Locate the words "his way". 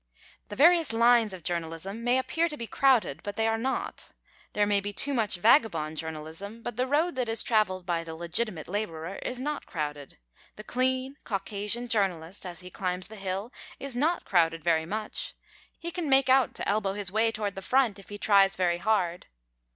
16.93-17.31